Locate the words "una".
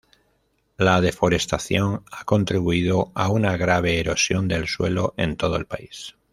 3.29-3.55